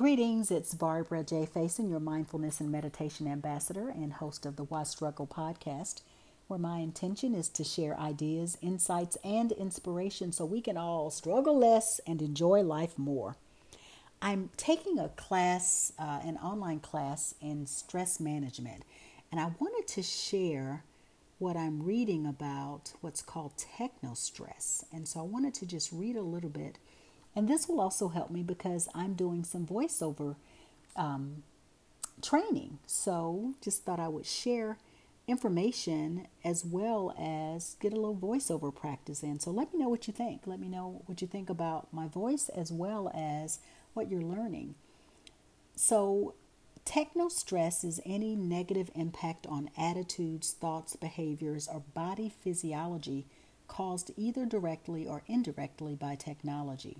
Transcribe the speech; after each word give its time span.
Greetings, 0.00 0.50
it's 0.50 0.72
Barbara 0.72 1.22
J. 1.22 1.46
Faison, 1.54 1.90
your 1.90 2.00
mindfulness 2.00 2.58
and 2.58 2.72
meditation 2.72 3.26
ambassador 3.26 3.90
and 3.90 4.14
host 4.14 4.46
of 4.46 4.56
the 4.56 4.64
Why 4.64 4.82
Struggle 4.82 5.26
podcast, 5.26 6.00
where 6.48 6.58
my 6.58 6.78
intention 6.78 7.34
is 7.34 7.50
to 7.50 7.64
share 7.64 8.00
ideas, 8.00 8.56
insights, 8.62 9.18
and 9.22 9.52
inspiration 9.52 10.32
so 10.32 10.46
we 10.46 10.62
can 10.62 10.78
all 10.78 11.10
struggle 11.10 11.58
less 11.58 12.00
and 12.06 12.22
enjoy 12.22 12.62
life 12.62 12.98
more. 12.98 13.36
I'm 14.22 14.48
taking 14.56 14.98
a 14.98 15.10
class, 15.10 15.92
uh, 15.98 16.20
an 16.24 16.38
online 16.38 16.80
class 16.80 17.34
in 17.42 17.66
stress 17.66 18.18
management, 18.18 18.84
and 19.30 19.38
I 19.38 19.50
wanted 19.58 19.86
to 19.88 20.02
share 20.02 20.82
what 21.38 21.58
I'm 21.58 21.82
reading 21.82 22.24
about 22.24 22.94
what's 23.02 23.20
called 23.20 23.52
techno 23.58 24.14
stress. 24.14 24.82
And 24.94 25.06
so 25.06 25.20
I 25.20 25.24
wanted 25.24 25.52
to 25.56 25.66
just 25.66 25.92
read 25.92 26.16
a 26.16 26.22
little 26.22 26.48
bit 26.48 26.78
and 27.34 27.48
this 27.48 27.68
will 27.68 27.80
also 27.80 28.08
help 28.08 28.30
me 28.30 28.42
because 28.42 28.88
I'm 28.94 29.14
doing 29.14 29.44
some 29.44 29.66
voiceover 29.66 30.36
um, 30.96 31.42
training. 32.22 32.78
So 32.86 33.54
just 33.62 33.84
thought 33.84 34.00
I 34.00 34.08
would 34.08 34.26
share 34.26 34.78
information 35.28 36.26
as 36.44 36.64
well 36.64 37.14
as 37.18 37.76
get 37.80 37.92
a 37.92 37.96
little 37.96 38.16
voiceover 38.16 38.74
practice 38.74 39.22
in. 39.22 39.38
So 39.38 39.50
let 39.50 39.72
me 39.72 39.78
know 39.78 39.88
what 39.88 40.06
you 40.08 40.12
think. 40.12 40.42
Let 40.46 40.58
me 40.58 40.68
know 40.68 41.02
what 41.06 41.20
you 41.20 41.28
think 41.28 41.48
about 41.48 41.92
my 41.92 42.08
voice 42.08 42.48
as 42.48 42.72
well 42.72 43.10
as 43.14 43.60
what 43.94 44.10
you're 44.10 44.22
learning. 44.22 44.74
So, 45.76 46.34
techno 46.84 47.28
stress 47.28 47.84
is 47.84 48.00
any 48.04 48.36
negative 48.36 48.90
impact 48.94 49.46
on 49.46 49.70
attitudes, 49.78 50.52
thoughts, 50.52 50.94
behaviors, 50.96 51.68
or 51.68 51.80
body 51.94 52.28
physiology 52.28 53.26
caused 53.66 54.10
either 54.16 54.44
directly 54.44 55.06
or 55.06 55.22
indirectly 55.26 55.94
by 55.94 56.16
technology. 56.16 56.98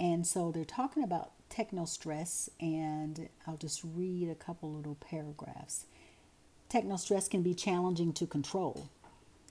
And 0.00 0.26
so 0.26 0.52
they're 0.52 0.64
talking 0.64 1.02
about 1.02 1.32
techno 1.48 1.84
stress, 1.84 2.48
and 2.60 3.28
I'll 3.46 3.56
just 3.56 3.82
read 3.82 4.28
a 4.28 4.34
couple 4.34 4.72
little 4.72 4.96
paragraphs. 4.96 5.86
Techno 6.68 6.96
stress 6.96 7.28
can 7.28 7.42
be 7.42 7.54
challenging 7.54 8.12
to 8.12 8.26
control. 8.26 8.90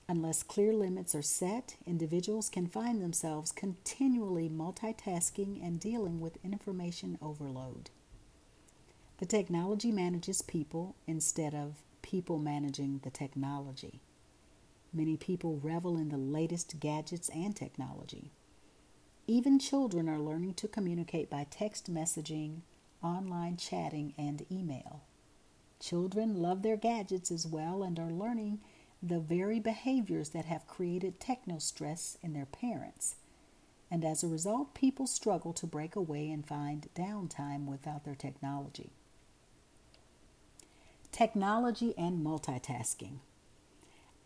Unless 0.08 0.44
clear 0.44 0.72
limits 0.72 1.14
are 1.14 1.22
set, 1.22 1.76
individuals 1.86 2.48
can 2.48 2.66
find 2.66 3.02
themselves 3.02 3.52
continually 3.52 4.48
multitasking 4.48 5.62
and 5.62 5.78
dealing 5.78 6.20
with 6.20 6.42
information 6.42 7.18
overload. 7.20 7.90
The 9.18 9.26
technology 9.26 9.92
manages 9.92 10.40
people 10.40 10.94
instead 11.06 11.54
of 11.54 11.82
people 12.00 12.38
managing 12.38 13.00
the 13.02 13.10
technology. 13.10 14.00
Many 14.94 15.18
people 15.18 15.60
revel 15.62 15.98
in 15.98 16.08
the 16.08 16.16
latest 16.16 16.80
gadgets 16.80 17.28
and 17.28 17.54
technology. 17.54 18.30
Even 19.30 19.58
children 19.58 20.08
are 20.08 20.18
learning 20.18 20.54
to 20.54 20.66
communicate 20.66 21.28
by 21.28 21.46
text 21.50 21.92
messaging, 21.92 22.62
online 23.02 23.58
chatting, 23.58 24.14
and 24.16 24.46
email. 24.50 25.02
Children 25.80 26.40
love 26.40 26.62
their 26.62 26.78
gadgets 26.78 27.30
as 27.30 27.46
well 27.46 27.82
and 27.82 27.98
are 27.98 28.10
learning 28.10 28.60
the 29.02 29.20
very 29.20 29.60
behaviors 29.60 30.30
that 30.30 30.46
have 30.46 30.66
created 30.66 31.20
techno 31.20 31.58
stress 31.58 32.16
in 32.22 32.32
their 32.32 32.46
parents. 32.46 33.16
And 33.90 34.02
as 34.02 34.24
a 34.24 34.28
result, 34.28 34.72
people 34.72 35.06
struggle 35.06 35.52
to 35.52 35.66
break 35.66 35.94
away 35.94 36.30
and 36.30 36.46
find 36.46 36.88
downtime 36.94 37.66
without 37.66 38.04
their 38.04 38.14
technology. 38.14 38.92
Technology 41.12 41.92
and 41.98 42.24
multitasking. 42.24 43.18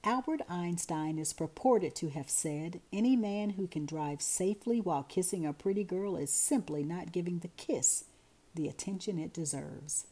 Albert 0.05 0.41
Einstein 0.49 1.17
is 1.17 1.33
purported 1.33 1.95
to 1.95 2.09
have 2.09 2.29
said, 2.29 2.81
Any 2.93 3.15
man 3.15 3.51
who 3.51 3.69
can 3.69 3.87
drive 3.87 4.21
safely 4.21 4.81
while 4.81 5.05
kissing 5.05 5.47
a 5.47 5.53
pretty 5.53 5.85
girl 5.85 6.17
is 6.17 6.33
simply 6.33 6.83
not 6.83 7.13
giving 7.13 7.39
the 7.39 7.51
kiss 7.57 8.05
the 8.53 8.67
attention 8.67 9.17
it 9.17 9.33
deserves. 9.33 10.07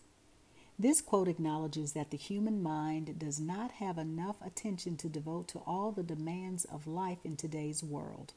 This 0.79 1.01
quote 1.01 1.27
acknowledges 1.27 1.93
that 1.93 2.11
the 2.13 2.17
human 2.17 2.63
mind 2.63 3.19
does 3.19 3.41
not 3.41 3.73
have 3.73 3.99
enough 3.99 4.37
attention 4.43 4.97
to 4.99 5.09
devote 5.09 5.49
to 5.49 5.59
all 5.67 5.91
the 5.91 6.05
demands 6.05 6.65
of 6.65 6.87
life 6.87 7.19
in 7.25 7.37
today's 7.37 7.83
world. 7.83 8.33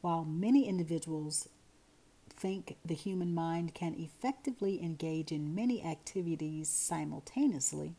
While 0.00 0.24
many 0.24 0.66
individuals 0.68 1.48
think 2.28 2.76
the 2.84 2.94
human 2.94 3.32
mind 3.32 3.74
can 3.74 3.94
effectively 3.94 4.82
engage 4.82 5.30
in 5.30 5.54
many 5.54 5.84
activities 5.84 6.68
simultaneously, 6.68 7.94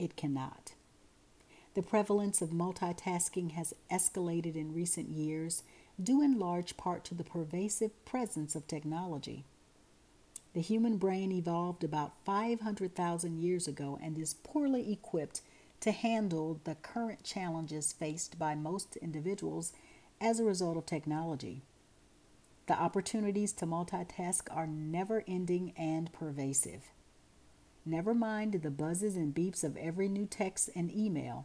it 0.00 0.16
cannot. 0.16 0.72
The 1.76 1.82
prevalence 1.82 2.40
of 2.40 2.52
multitasking 2.52 3.50
has 3.50 3.74
escalated 3.92 4.56
in 4.56 4.72
recent 4.72 5.10
years, 5.10 5.62
due 6.02 6.22
in 6.22 6.38
large 6.38 6.78
part 6.78 7.04
to 7.04 7.14
the 7.14 7.22
pervasive 7.22 8.02
presence 8.06 8.56
of 8.56 8.66
technology. 8.66 9.44
The 10.54 10.62
human 10.62 10.96
brain 10.96 11.30
evolved 11.30 11.84
about 11.84 12.14
500,000 12.24 13.42
years 13.42 13.68
ago 13.68 13.98
and 14.02 14.18
is 14.18 14.32
poorly 14.42 14.90
equipped 14.90 15.42
to 15.80 15.90
handle 15.90 16.62
the 16.64 16.76
current 16.76 17.24
challenges 17.24 17.92
faced 17.92 18.38
by 18.38 18.54
most 18.54 18.96
individuals 18.96 19.74
as 20.18 20.40
a 20.40 20.44
result 20.44 20.78
of 20.78 20.86
technology. 20.86 21.60
The 22.68 22.80
opportunities 22.80 23.52
to 23.52 23.66
multitask 23.66 24.48
are 24.50 24.66
never 24.66 25.24
ending 25.28 25.74
and 25.76 26.10
pervasive. 26.10 26.84
Never 27.84 28.14
mind 28.14 28.62
the 28.62 28.70
buzzes 28.70 29.14
and 29.14 29.34
beeps 29.34 29.62
of 29.62 29.76
every 29.76 30.08
new 30.08 30.24
text 30.24 30.70
and 30.74 30.90
email. 30.90 31.44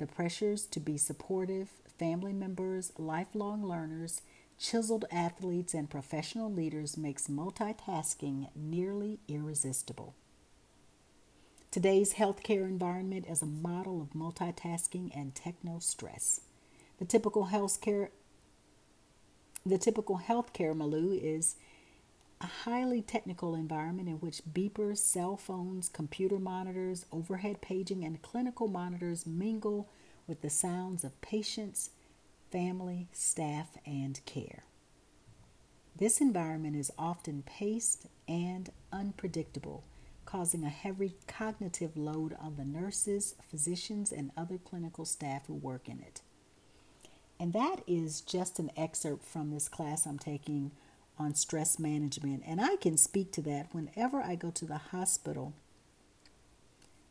The 0.00 0.06
pressures 0.06 0.64
to 0.68 0.80
be 0.80 0.96
supportive, 0.96 1.68
family 1.98 2.32
members, 2.32 2.90
lifelong 2.96 3.62
learners, 3.62 4.22
chiseled 4.58 5.04
athletes, 5.10 5.74
and 5.74 5.90
professional 5.90 6.50
leaders 6.50 6.96
makes 6.96 7.26
multitasking 7.26 8.48
nearly 8.56 9.18
irresistible. 9.28 10.14
Today's 11.70 12.14
healthcare 12.14 12.66
environment 12.66 13.26
is 13.28 13.42
a 13.42 13.46
model 13.46 14.00
of 14.00 14.18
multitasking 14.18 15.14
and 15.14 15.34
techno 15.34 15.80
stress. 15.80 16.40
The 16.98 17.04
typical 17.04 17.48
healthcare 17.48 18.08
the 19.66 19.76
typical 19.76 20.22
healthcare 20.26 20.74
milieu 20.74 21.12
is 21.12 21.56
a 22.40 22.46
highly 22.46 23.02
technical 23.02 23.54
environment 23.54 24.08
in 24.08 24.14
which 24.14 24.42
beepers, 24.50 24.98
cell 24.98 25.36
phones, 25.36 25.88
computer 25.88 26.38
monitors, 26.38 27.04
overhead 27.12 27.60
paging, 27.60 28.02
and 28.02 28.22
clinical 28.22 28.66
monitors 28.66 29.26
mingle 29.26 29.88
with 30.26 30.40
the 30.40 30.48
sounds 30.48 31.04
of 31.04 31.20
patients, 31.20 31.90
family, 32.50 33.08
staff, 33.12 33.76
and 33.84 34.24
care. 34.24 34.64
This 35.96 36.20
environment 36.20 36.76
is 36.76 36.90
often 36.98 37.42
paced 37.42 38.06
and 38.26 38.70
unpredictable, 38.90 39.84
causing 40.24 40.64
a 40.64 40.70
heavy 40.70 41.16
cognitive 41.26 41.94
load 41.94 42.34
on 42.40 42.56
the 42.56 42.64
nurses, 42.64 43.34
physicians, 43.50 44.12
and 44.12 44.30
other 44.34 44.56
clinical 44.56 45.04
staff 45.04 45.46
who 45.46 45.54
work 45.54 45.88
in 45.88 46.00
it. 46.00 46.22
And 47.38 47.52
that 47.52 47.82
is 47.86 48.22
just 48.22 48.58
an 48.58 48.70
excerpt 48.76 49.26
from 49.26 49.50
this 49.50 49.68
class 49.68 50.06
I'm 50.06 50.18
taking 50.18 50.70
on 51.20 51.34
stress 51.34 51.78
management. 51.78 52.42
And 52.46 52.60
I 52.60 52.76
can 52.76 52.96
speak 52.96 53.30
to 53.32 53.42
that 53.42 53.68
whenever 53.72 54.20
I 54.20 54.34
go 54.34 54.50
to 54.50 54.64
the 54.64 54.78
hospital. 54.78 55.52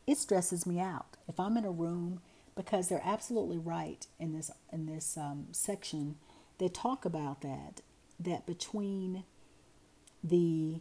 It 0.06 0.18
stresses 0.18 0.66
me 0.66 0.80
out. 0.80 1.16
If 1.28 1.38
I'm 1.38 1.56
in 1.56 1.64
a 1.64 1.70
room, 1.70 2.20
because 2.56 2.88
they're 2.88 3.02
absolutely 3.04 3.58
right 3.58 4.06
in 4.18 4.32
this 4.32 4.50
in 4.72 4.86
this 4.86 5.16
um, 5.16 5.46
section, 5.52 6.16
they 6.58 6.68
talk 6.68 7.04
about 7.04 7.42
that 7.42 7.80
that 8.18 8.44
between 8.46 9.24
the 10.22 10.80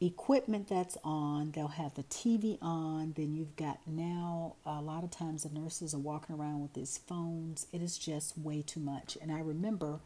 equipment 0.00 0.68
that's 0.68 0.96
on, 1.04 1.50
they'll 1.52 1.68
have 1.68 1.94
the 1.94 2.02
TV 2.04 2.58
on, 2.62 3.12
then 3.16 3.34
you've 3.34 3.56
got 3.56 3.78
now 3.86 4.54
a 4.64 4.80
lot 4.80 5.04
of 5.04 5.10
times 5.10 5.42
the 5.42 5.60
nurses 5.60 5.94
are 5.94 5.98
walking 5.98 6.34
around 6.34 6.62
with 6.62 6.72
these 6.72 6.98
phones. 6.98 7.66
It 7.72 7.82
is 7.82 7.98
just 7.98 8.38
way 8.38 8.62
too 8.62 8.80
much. 8.80 9.18
And 9.20 9.30
I 9.30 9.40
remember 9.40 10.00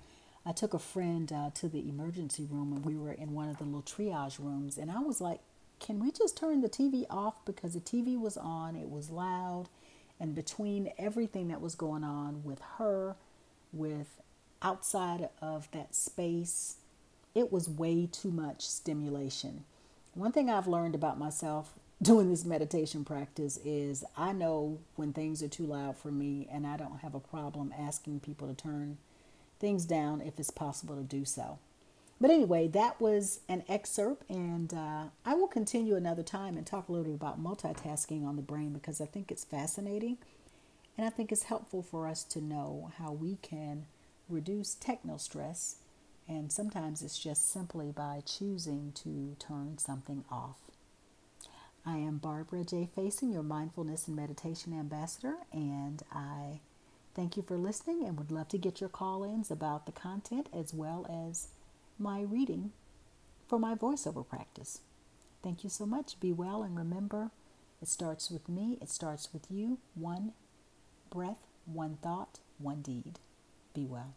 I 0.46 0.52
took 0.52 0.74
a 0.74 0.78
friend 0.78 1.30
uh, 1.32 1.50
to 1.54 1.68
the 1.68 1.88
emergency 1.88 2.46
room 2.48 2.72
and 2.72 2.84
we 2.84 2.96
were 2.96 3.10
in 3.10 3.34
one 3.34 3.48
of 3.48 3.58
the 3.58 3.64
little 3.64 3.82
triage 3.82 4.38
rooms. 4.38 4.78
And 4.78 4.92
I 4.92 5.00
was 5.00 5.20
like, 5.20 5.40
can 5.80 5.98
we 5.98 6.12
just 6.12 6.36
turn 6.36 6.60
the 6.60 6.68
TV 6.68 7.04
off? 7.10 7.44
Because 7.44 7.74
the 7.74 7.80
TV 7.80 8.18
was 8.18 8.36
on, 8.36 8.76
it 8.76 8.88
was 8.88 9.10
loud. 9.10 9.66
And 10.20 10.36
between 10.36 10.92
everything 10.98 11.48
that 11.48 11.60
was 11.60 11.74
going 11.74 12.04
on 12.04 12.44
with 12.44 12.60
her, 12.78 13.16
with 13.72 14.20
outside 14.62 15.28
of 15.42 15.68
that 15.72 15.94
space, 15.96 16.76
it 17.34 17.52
was 17.52 17.68
way 17.68 18.08
too 18.10 18.30
much 18.30 18.62
stimulation. 18.62 19.64
One 20.14 20.32
thing 20.32 20.48
I've 20.48 20.68
learned 20.68 20.94
about 20.94 21.18
myself 21.18 21.74
doing 22.02 22.30
this 22.30 22.44
meditation 22.44 23.04
practice 23.04 23.58
is 23.64 24.04
I 24.16 24.32
know 24.32 24.78
when 24.94 25.12
things 25.12 25.42
are 25.42 25.48
too 25.48 25.66
loud 25.66 25.96
for 25.96 26.12
me, 26.12 26.48
and 26.50 26.66
I 26.66 26.76
don't 26.76 27.00
have 27.00 27.14
a 27.14 27.20
problem 27.20 27.74
asking 27.76 28.20
people 28.20 28.46
to 28.46 28.54
turn 28.54 28.98
things 29.58 29.84
down 29.86 30.20
if 30.20 30.38
it's 30.38 30.50
possible 30.50 30.96
to 30.96 31.02
do 31.02 31.24
so. 31.24 31.58
But 32.20 32.30
anyway, 32.30 32.66
that 32.68 33.00
was 33.00 33.40
an 33.48 33.62
excerpt, 33.68 34.28
and 34.30 34.72
uh, 34.72 35.04
I 35.24 35.34
will 35.34 35.48
continue 35.48 35.96
another 35.96 36.22
time 36.22 36.56
and 36.56 36.66
talk 36.66 36.88
a 36.88 36.92
little 36.92 37.04
bit 37.06 37.14
about 37.14 37.42
multitasking 37.42 38.24
on 38.26 38.36
the 38.36 38.42
brain 38.42 38.72
because 38.72 39.00
I 39.00 39.06
think 39.06 39.30
it's 39.30 39.44
fascinating 39.44 40.18
and 40.96 41.06
I 41.06 41.10
think 41.10 41.30
it's 41.30 41.44
helpful 41.44 41.82
for 41.82 42.06
us 42.08 42.24
to 42.24 42.40
know 42.40 42.90
how 42.98 43.12
we 43.12 43.36
can 43.42 43.86
reduce 44.28 44.74
techno 44.74 45.18
stress 45.18 45.76
And 46.28 46.50
sometimes 46.52 47.02
it's 47.02 47.18
just 47.18 47.50
simply 47.52 47.92
by 47.92 48.22
choosing 48.26 48.92
to 48.96 49.36
turn 49.38 49.78
something 49.78 50.24
off. 50.30 50.56
I 51.84 51.98
am 51.98 52.18
Barbara 52.18 52.64
J. 52.64 52.88
Faison, 52.96 53.32
your 53.32 53.44
mindfulness 53.44 54.08
and 54.08 54.16
meditation 54.16 54.72
ambassador, 54.72 55.36
and 55.52 56.02
I 56.12 56.60
thank 57.16 57.36
you 57.36 57.42
for 57.42 57.56
listening 57.56 58.04
and 58.04 58.18
would 58.18 58.30
love 58.30 58.48
to 58.48 58.58
get 58.58 58.80
your 58.80 58.90
call 58.90 59.24
ins 59.24 59.50
about 59.50 59.86
the 59.86 59.92
content 59.92 60.48
as 60.52 60.74
well 60.74 61.06
as 61.08 61.48
my 61.98 62.20
reading 62.20 62.72
for 63.48 63.58
my 63.58 63.74
voiceover 63.74 64.26
practice. 64.26 64.80
Thank 65.42 65.64
you 65.64 65.70
so 65.70 65.86
much. 65.86 66.20
Be 66.20 66.32
well 66.32 66.62
and 66.62 66.76
remember 66.76 67.30
it 67.80 67.88
starts 67.88 68.30
with 68.30 68.48
me, 68.48 68.78
it 68.80 68.90
starts 68.90 69.32
with 69.32 69.50
you. 69.50 69.78
One 69.94 70.32
breath, 71.10 71.46
one 71.64 71.98
thought, 72.02 72.40
one 72.58 72.82
deed. 72.82 73.18
Be 73.74 73.86
well. 73.86 74.14